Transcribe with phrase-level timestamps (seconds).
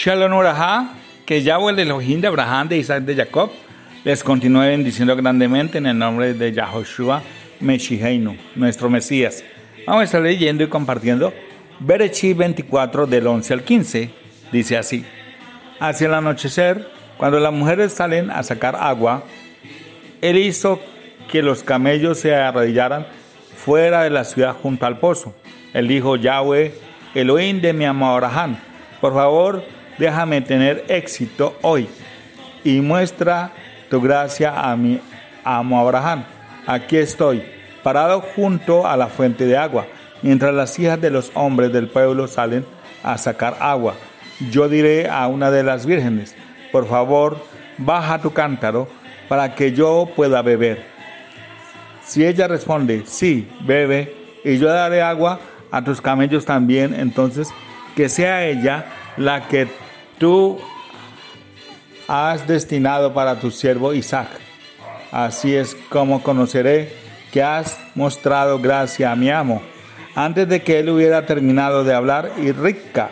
[0.00, 0.94] Shalom Uraha,
[1.26, 3.50] que Yahweh el Elohim de Abraham, de Isaac, de Jacob,
[4.04, 7.20] les continúe bendiciendo grandemente en el nombre de Yahoshua
[7.58, 9.42] Meshiheinu, nuestro Mesías.
[9.88, 11.32] Vamos a estar leyendo y compartiendo
[11.80, 14.10] Berechí 24 del 11 al 15.
[14.52, 15.04] Dice así,
[15.80, 19.24] hacia el anochecer, cuando las mujeres salen a sacar agua,
[20.20, 20.80] él hizo
[21.28, 23.04] que los camellos se arrodillaran
[23.56, 25.34] fuera de la ciudad junto al pozo.
[25.74, 26.72] Él dijo, Yahweh,
[27.16, 28.58] Elohim de mi amor Abraham,
[29.00, 29.64] por favor,
[29.98, 31.88] déjame tener éxito hoy
[32.64, 33.50] y muestra
[33.90, 35.00] tu gracia a mi
[35.44, 36.24] amo Abraham.
[36.66, 37.42] Aquí estoy,
[37.82, 39.86] parado junto a la fuente de agua,
[40.22, 42.64] mientras las hijas de los hombres del pueblo salen
[43.02, 43.94] a sacar agua.
[44.50, 46.34] Yo diré a una de las vírgenes,
[46.70, 47.38] por favor,
[47.78, 48.88] baja tu cántaro
[49.28, 50.84] para que yo pueda beber.
[52.04, 55.40] Si ella responde, sí, bebe, y yo daré agua
[55.70, 57.48] a tus camellos también, entonces
[57.94, 59.66] que sea ella la que
[60.18, 60.58] tú
[62.06, 64.28] has destinado para tu siervo Isaac.
[65.10, 66.92] Así es como conoceré
[67.32, 69.62] que has mostrado gracia a mi amo.
[70.14, 73.10] Antes de que él hubiera terminado de hablar, y Rica,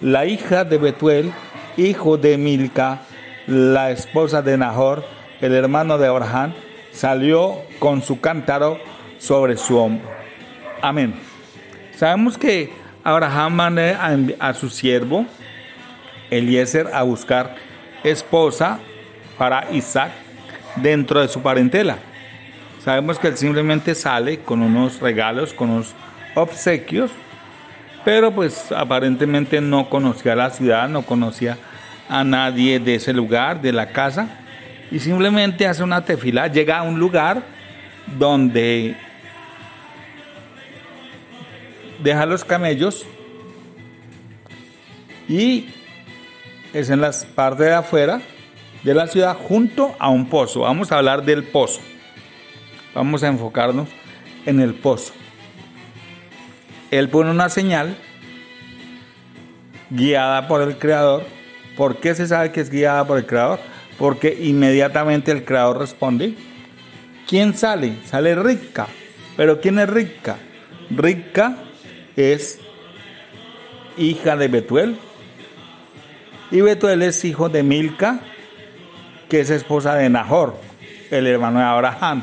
[0.00, 1.32] la hija de Betuel,
[1.76, 3.02] hijo de Milca,
[3.46, 5.04] la esposa de Nahor,
[5.40, 6.54] el hermano de Abraham,
[6.92, 8.78] salió con su cántaro
[9.18, 10.08] sobre su hombro.
[10.82, 11.14] Amén.
[11.96, 12.72] Sabemos que
[13.04, 15.26] Abraham manda a, su siervo
[16.30, 17.54] Eliezer a buscar
[18.04, 18.78] esposa
[19.36, 20.12] para Isaac
[20.76, 21.98] dentro de su parentela.
[22.84, 25.94] Sabemos que él simplemente sale con unos regalos, con unos
[26.34, 27.10] obsequios,
[28.04, 31.58] pero pues aparentemente no conocía la ciudad, no conocía
[32.08, 34.28] a nadie de ese lugar, de la casa,
[34.90, 37.42] y simplemente hace una tefila, llega a un lugar
[38.18, 38.96] donde
[42.02, 43.04] deja los camellos
[45.28, 45.68] y
[46.72, 48.20] es en las partes de afuera
[48.82, 50.60] de la ciudad junto a un pozo.
[50.60, 51.80] Vamos a hablar del pozo.
[52.94, 53.88] Vamos a enfocarnos
[54.46, 55.12] en el pozo.
[56.90, 57.96] Él pone una señal
[59.90, 61.24] guiada por el creador.
[61.76, 63.60] ¿Por qué se sabe que es guiada por el creador?
[63.98, 66.34] Porque inmediatamente el creador responde.
[67.26, 67.94] ¿Quién sale?
[68.06, 68.86] Sale rica.
[69.36, 70.36] ¿Pero quién es rica?
[70.90, 71.56] Rica
[72.16, 72.60] es
[73.96, 74.96] hija de Betuel.
[76.50, 78.20] Y Betuel es hijo de Milca,
[79.28, 80.56] que es esposa de Nahor,
[81.10, 82.22] el hermano de Abraham.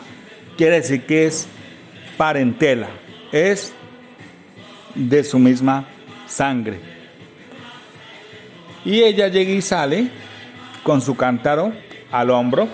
[0.58, 1.48] Quiere decir que es
[2.18, 2.88] parentela,
[3.32, 3.74] es
[4.96, 5.86] de su misma
[6.28, 6.80] sangre.
[8.84, 10.10] Y ella llega y sale
[10.82, 11.74] con su cántaro
[12.12, 12.68] al hombro.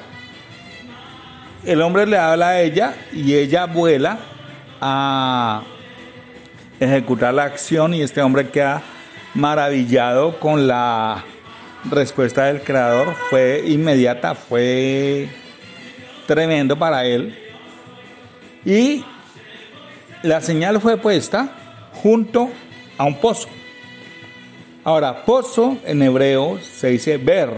[1.65, 4.19] El hombre le habla a ella y ella vuela
[4.79, 5.63] a
[6.79, 8.81] ejecutar la acción y este hombre queda
[9.33, 11.23] maravillado con la
[11.89, 13.15] respuesta del creador.
[13.29, 15.29] Fue inmediata, fue
[16.27, 17.37] tremendo para él.
[18.65, 19.03] Y
[20.23, 21.49] la señal fue puesta
[21.93, 22.49] junto
[22.97, 23.47] a un pozo.
[24.83, 27.49] Ahora, pozo en hebreo se dice ver.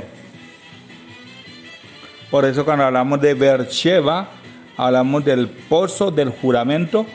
[2.29, 4.27] Por eso cuando hablamos de Sheva,
[4.75, 7.05] hablamos del pozo del juramento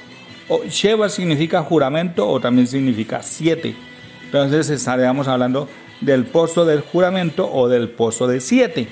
[0.68, 3.76] Sheva significa juramento o también significa siete.
[4.24, 5.68] Entonces estaríamos hablando
[6.00, 8.88] del pozo del juramento o del pozo de siete.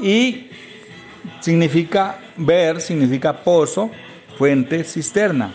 [0.00, 0.48] Y
[1.40, 3.90] significa ver, significa pozo,
[4.38, 5.52] fuente, cisterna.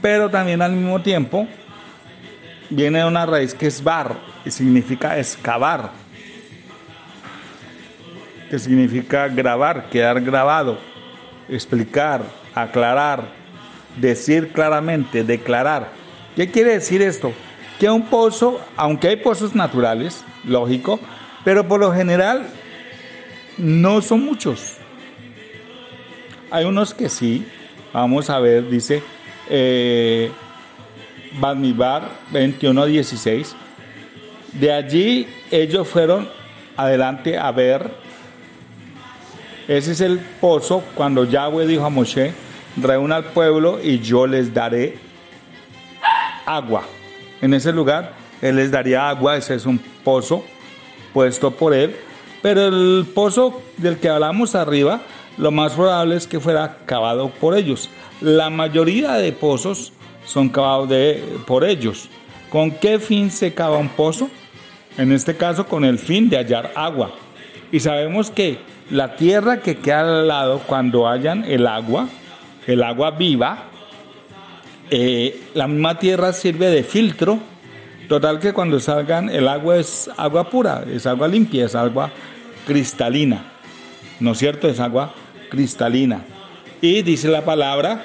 [0.00, 1.46] Pero también al mismo tiempo
[2.70, 5.90] viene una raíz que es bar y significa excavar.
[8.50, 10.78] Que significa grabar, quedar grabado,
[11.48, 12.22] explicar,
[12.54, 13.24] aclarar,
[13.96, 15.88] decir claramente, declarar.
[16.36, 17.32] ¿Qué quiere decir esto?
[17.82, 21.00] Que un pozo, aunque hay pozos naturales, lógico,
[21.44, 22.46] pero por lo general
[23.58, 24.76] no son muchos.
[26.52, 27.44] Hay unos que sí,
[27.92, 29.02] vamos a ver, dice
[29.50, 30.30] eh,
[31.40, 33.48] 21.16.
[34.52, 36.28] De allí ellos fueron
[36.76, 37.90] adelante a ver.
[39.66, 42.32] Ese es el pozo cuando Yahweh dijo a Moshe,
[42.76, 44.98] reúna al pueblo y yo les daré
[46.46, 46.84] agua.
[47.42, 50.44] En ese lugar él les daría agua, ese es un pozo
[51.12, 51.94] puesto por él,
[52.40, 55.02] pero el pozo del que hablamos arriba,
[55.36, 57.90] lo más probable es que fuera cavado por ellos.
[58.20, 59.92] La mayoría de pozos
[60.24, 60.90] son cavados
[61.46, 62.08] por ellos.
[62.50, 64.30] ¿Con qué fin se cava un pozo?
[64.98, 67.12] En este caso con el fin de hallar agua.
[67.70, 68.58] Y sabemos que
[68.90, 72.08] la tierra que queda al lado cuando hallan el agua,
[72.66, 73.70] el agua viva,
[74.94, 77.40] eh, la misma tierra sirve de filtro,
[78.12, 82.10] Total que cuando salgan el agua es agua pura, es agua limpia, es agua
[82.66, 83.42] cristalina.
[84.20, 84.68] ¿No es cierto?
[84.68, 85.14] Es agua
[85.48, 86.20] cristalina.
[86.82, 88.02] Y dice la palabra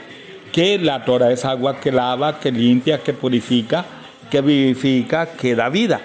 [0.53, 3.83] que la Torah es agua que lava, que limpia, que purifica,
[4.31, 5.99] que vivifica, que da vida.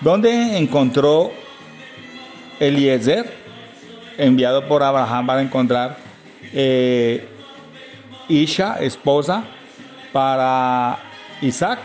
[0.00, 1.32] ¿Dónde encontró
[2.58, 3.30] Eliezer,
[4.16, 5.98] enviado por Abraham para encontrar
[6.54, 7.28] eh,
[8.28, 9.44] Isha, esposa,
[10.12, 10.98] para
[11.40, 11.78] Isaac?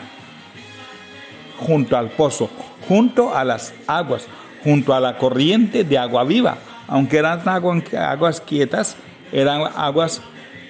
[1.60, 2.50] Junto al pozo,
[2.88, 4.26] junto a las aguas,
[4.64, 6.58] junto a la corriente de agua viva.
[6.88, 8.96] Aunque eran aguas quietas,
[9.32, 10.22] eran aguas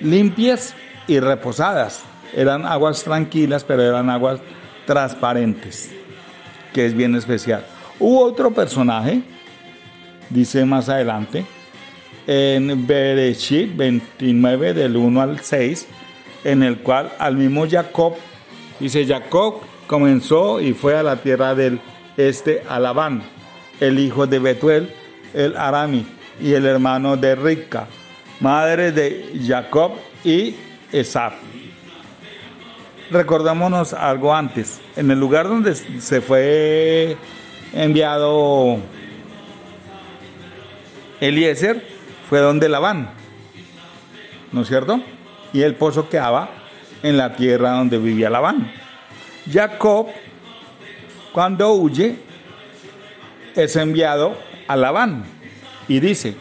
[0.02, 0.76] limpias
[1.08, 2.04] y reposadas.
[2.34, 4.40] Eran aguas tranquilas, pero eran aguas
[4.86, 5.92] transparentes,
[6.74, 7.66] que es bien especial.
[8.00, 9.22] Hubo otro personaje,
[10.30, 11.46] dice más adelante,
[12.28, 15.88] en Bereshit 29 del 1 al 6,
[16.44, 18.16] en el cual al mismo Jacob,
[18.80, 21.80] dice Jacob comenzó y fue a la tierra del
[22.18, 23.24] este a Labán,
[23.80, 24.90] el hijo de Betuel,
[25.34, 26.06] el Arami,
[26.42, 27.88] y el hermano de Rica,
[28.40, 29.94] madre de Jacob
[30.24, 30.56] y
[30.92, 31.34] Esab.
[33.12, 34.80] Recordémonos algo antes.
[34.96, 37.18] En el lugar donde se fue
[37.74, 38.78] enviado
[41.20, 41.91] Eliezer
[42.32, 43.10] fue donde Labán,
[44.54, 45.02] ¿no es cierto?
[45.52, 46.50] Y el pozo quedaba
[47.04, 48.72] en la tierra donde vivía Labán.
[49.52, 50.08] Jacob,
[51.34, 52.16] cuando huye,
[53.54, 55.26] es enviado a Labán
[55.90, 56.38] y dice,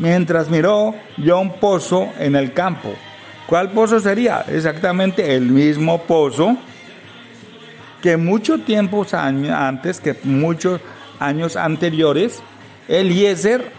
[0.00, 2.92] mientras miró, vio un pozo en el campo.
[3.46, 4.46] ¿Cuál pozo sería?
[4.48, 6.56] Exactamente el mismo pozo
[8.02, 10.80] que mucho tiempo antes, que muchos
[11.20, 12.42] años anteriores,
[12.88, 13.77] Eliezer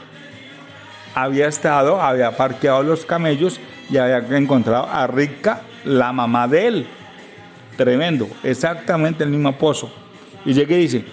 [1.15, 3.59] había estado, había parqueado los camellos
[3.89, 6.88] y había encontrado a Rica, la mamá de él.
[7.77, 9.91] Tremendo, exactamente el mismo pozo.
[10.45, 11.06] Y llega y dice,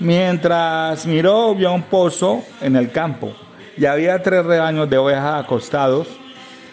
[0.00, 3.32] mientras miró, vio un pozo en el campo
[3.76, 6.08] y había tres rebaños de ovejas acostados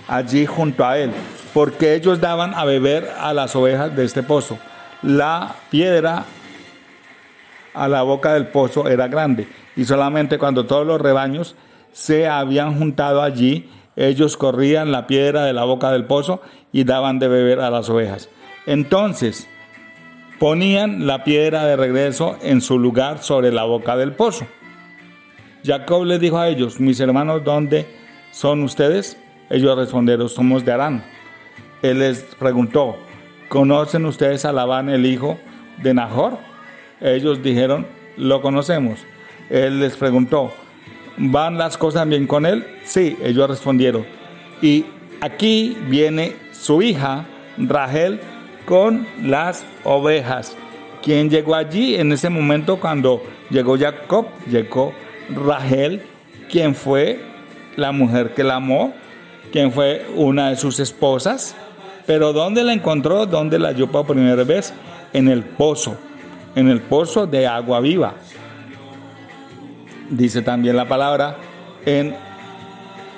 [0.08, 1.12] allí junto a él,
[1.54, 4.58] porque ellos daban a beber a las ovejas de este pozo.
[5.02, 6.26] La piedra
[7.74, 11.56] a la boca del pozo era grande, y solamente cuando todos los rebaños
[11.92, 16.42] se habían juntado allí, ellos corrían la piedra de la boca del pozo
[16.72, 18.30] y daban de beber a las ovejas.
[18.66, 19.48] Entonces
[20.40, 24.46] ponían la piedra de regreso en su lugar sobre la boca del pozo.
[25.66, 27.86] Jacob les dijo a ellos, mis hermanos, ¿dónde
[28.32, 29.18] son ustedes?
[29.50, 31.04] Ellos respondieron, somos de Arán.
[31.82, 32.98] Él les preguntó,
[33.50, 35.38] ¿conocen ustedes a Labán, el hijo
[35.84, 36.38] de Nahor?
[37.02, 39.00] Ellos dijeron, lo conocemos.
[39.50, 40.54] Él les preguntó,
[41.20, 42.66] ¿van las cosas bien con él?
[42.86, 44.06] Sí, ellos respondieron.
[44.62, 44.86] Y
[45.22, 47.26] aquí viene su hija,
[47.58, 48.20] Rachel,
[48.66, 50.56] con las ovejas.
[51.04, 54.28] ¿Quién llegó allí en ese momento cuando llegó Jacob?
[54.50, 54.94] Llegó
[55.30, 56.02] Rachel,
[56.50, 57.20] quien fue
[57.76, 58.94] la mujer que la amó,
[59.52, 61.56] quien fue una de sus esposas.
[62.06, 63.26] Pero ¿dónde la encontró?
[63.26, 64.74] ¿Dónde la halló por primera vez?
[65.14, 65.98] En el pozo,
[66.56, 68.16] en el pozo de agua viva.
[70.10, 71.36] Dice también la palabra
[71.86, 72.16] en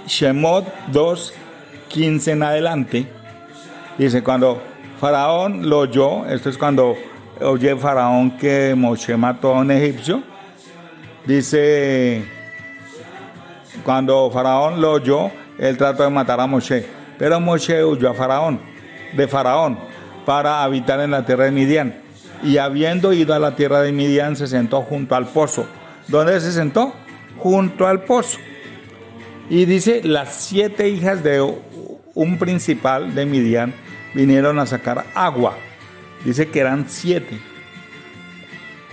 [0.07, 1.33] Shemot 2,
[1.87, 3.07] 15 en adelante.
[3.97, 4.61] Dice, cuando
[4.99, 6.95] Faraón lo oyó, esto es cuando
[7.41, 10.23] oye Faraón que Moshe mató a un egipcio,
[11.25, 12.25] Dice,
[13.83, 15.29] cuando Faraón lo oyó,
[15.59, 16.83] él trató de matar a Moshe,
[17.19, 18.59] pero Moshe huyó a Faraón,
[19.13, 19.77] de Faraón,
[20.25, 21.95] para habitar en la tierra de Midian.
[22.43, 25.67] Y habiendo ido a la tierra de Midian, se sentó junto al pozo.
[26.11, 26.93] ¿Dónde se sentó?
[27.37, 28.37] Junto al pozo.
[29.49, 31.41] Y dice, las siete hijas de
[32.13, 33.73] un principal de Midian
[34.13, 35.57] vinieron a sacar agua.
[36.25, 37.39] Dice que eran siete.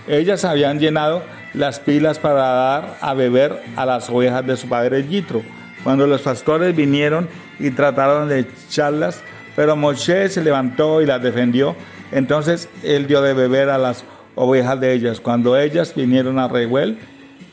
[0.06, 5.06] Ellas habían llenado las pilas para dar a beber a las ovejas de su padre
[5.06, 5.42] Yitro.
[5.82, 9.22] Cuando los pastores vinieron y trataron de echarlas,
[9.56, 11.74] pero Moshe se levantó y las defendió.
[12.12, 15.20] Entonces él dio de beber a las ovejas de ellas.
[15.20, 16.98] Cuando ellas vinieron a Reuel,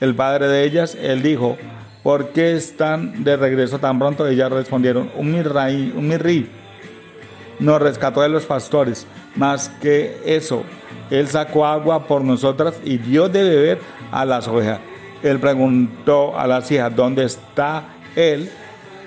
[0.02, 1.58] el padre de ellas, él dijo,
[2.04, 4.28] ¿por qué están de regreso tan pronto?
[4.28, 6.48] Ellas respondieron, un mirri, un mirri
[7.60, 9.08] nos rescató de los pastores.
[9.36, 10.64] Más que eso,
[11.10, 13.80] él sacó agua por nosotras y dio de beber
[14.12, 14.80] a las ovejas.
[15.24, 17.84] Él preguntó a las hijas, ¿dónde está
[18.16, 18.50] él?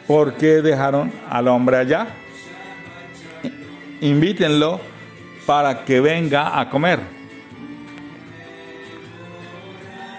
[0.07, 2.09] ¿Por qué dejaron al hombre allá?
[4.01, 4.81] Invítenlo
[5.47, 7.18] para que venga a comer.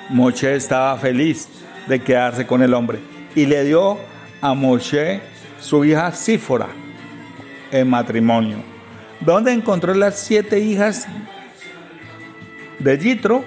[0.10, 1.48] Moshe estaba feliz
[1.88, 3.00] de quedarse con el hombre
[3.36, 3.98] y le dio
[4.42, 5.22] a Moshe
[5.60, 6.68] su hija Sífora
[7.72, 8.58] en matrimonio.
[9.20, 11.08] ¿Dónde encontró las siete hijas
[12.80, 13.44] de Yitro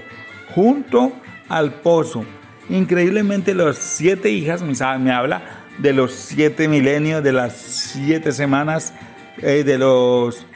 [0.55, 1.13] junto
[1.49, 2.25] al pozo.
[2.69, 5.43] Increíblemente los siete hijas, me habla
[5.79, 8.95] de los siete milenios, de las siete semanas,
[9.39, 10.47] eh, de los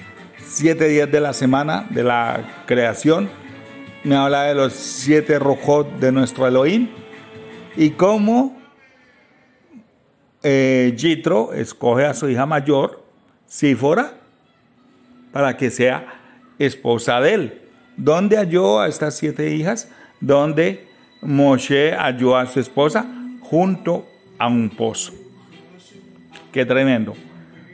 [0.44, 3.28] siete días de la semana de la creación.
[4.06, 6.90] Me habla de los siete rojos de nuestro Elohim
[7.76, 8.56] y cómo
[10.44, 13.02] eh, Jitro escoge a su hija mayor,
[13.46, 14.12] Sífora,
[15.32, 16.20] para que sea
[16.56, 17.62] esposa de él.
[17.96, 19.90] ¿Dónde halló a estas siete hijas?
[20.20, 20.86] Donde
[21.20, 23.04] Moshe halló a su esposa
[23.40, 24.06] junto
[24.38, 25.14] a un pozo.
[26.52, 27.14] Qué tremendo.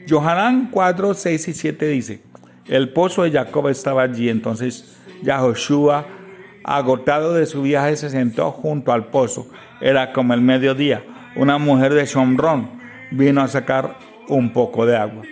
[0.09, 2.23] Johanán 4, 6 y 7 dice,
[2.65, 6.22] el pozo de Jacob estaba allí, entonces Yahoshua,
[6.63, 9.47] agotado de su viaje, se sentó junto al pozo.
[9.81, 11.03] Era como el mediodía.
[11.35, 12.69] Una mujer de Shomrón
[13.11, 15.23] vino a sacar un poco de agua.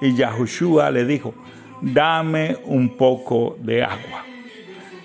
[0.00, 1.34] Y Yahoshua le dijo,
[1.80, 4.24] dame un poco de agua.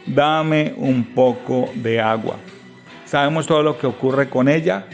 [0.05, 2.36] Dame un poco de agua.
[3.05, 4.86] Sabemos todo lo que ocurre con ella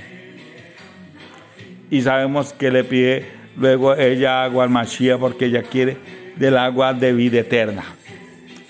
[1.90, 3.26] y sabemos que le pide
[3.58, 5.98] luego ella agua al Mashiach porque ella quiere
[6.36, 7.84] del agua de vida eterna.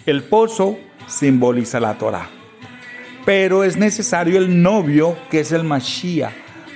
[0.06, 0.78] El pozo
[1.08, 2.28] simboliza la Torah,
[3.26, 6.34] pero es necesario el novio que es el Mashiach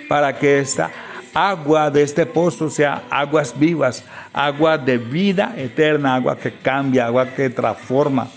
[0.08, 0.92] para que esta
[1.34, 7.28] agua de este pozo sea aguas vivas, agua de vida eterna, agua que cambia, agua
[7.28, 8.28] que transforma.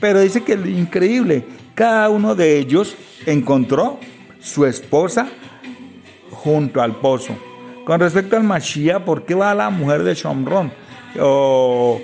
[0.00, 1.44] Pero dice que increíble,
[1.74, 3.98] cada uno de ellos encontró
[4.40, 5.28] su esposa
[6.30, 7.36] junto al pozo.
[7.84, 10.72] Con respecto al Mashiach, ¿por qué va la mujer de Shomron
[11.20, 12.00] o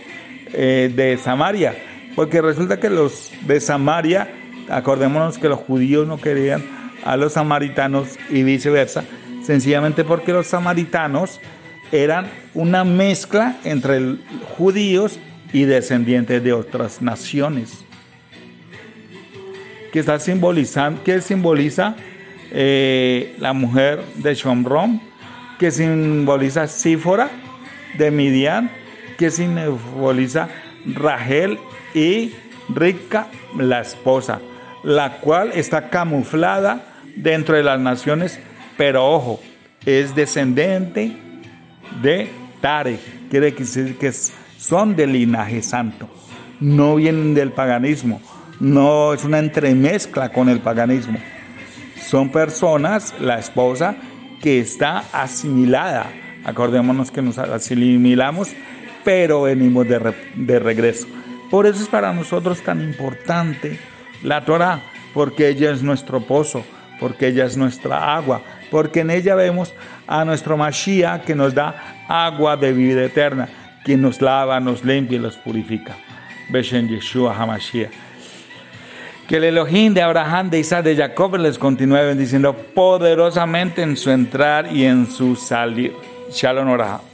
[0.52, 1.74] eh, de Samaria?
[2.18, 4.28] Porque resulta que los de Samaria,
[4.68, 6.64] acordémonos que los judíos no querían
[7.04, 9.04] a los samaritanos y viceversa,
[9.44, 11.38] sencillamente porque los samaritanos
[11.92, 14.16] eran una mezcla entre
[14.56, 15.20] judíos
[15.52, 17.84] y descendientes de otras naciones.
[19.92, 21.94] Que está simbolizando, que simboliza
[22.50, 25.00] eh, la mujer de Shomron,
[25.60, 27.30] que simboliza Sífora
[27.96, 28.72] de Midian,
[29.16, 30.48] que simboliza
[30.86, 31.58] Rachel
[31.94, 32.32] y
[32.68, 34.40] Rica, la esposa,
[34.82, 36.82] la cual está camuflada
[37.16, 38.38] dentro de las naciones,
[38.76, 39.40] pero ojo,
[39.84, 41.16] es descendente
[42.02, 42.28] de
[42.60, 42.98] Tare,
[43.30, 46.08] quiere decir que son del linaje santo,
[46.60, 48.20] no vienen del paganismo,
[48.60, 51.18] no es una entremezcla con el paganismo.
[52.08, 53.96] Son personas, la esposa,
[54.40, 56.06] que está asimilada.
[56.44, 58.48] Acordémonos que nos asimilamos,
[59.08, 61.06] pero venimos de, de regreso.
[61.50, 63.78] Por eso es para nosotros tan importante
[64.22, 64.82] la Torah,
[65.14, 66.62] porque ella es nuestro pozo,
[67.00, 69.72] porque ella es nuestra agua, porque en ella vemos
[70.06, 73.48] a nuestro Mashiach que nos da agua de vida eterna,
[73.82, 75.96] quien nos lava, nos limpia y los purifica.
[76.50, 77.90] Beshen Yeshua HaMashiach.
[79.26, 84.10] Que el Elohim de Abraham, de Isaac, de Jacob les continúe bendiciendo poderosamente en su
[84.10, 85.94] entrar y en su salir.
[86.30, 87.07] Shalom Oraha.